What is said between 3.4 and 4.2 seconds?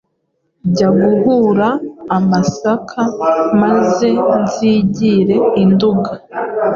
maze